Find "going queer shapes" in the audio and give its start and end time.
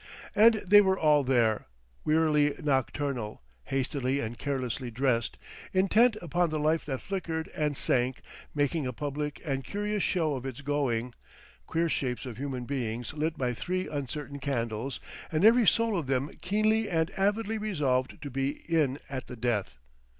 10.61-12.25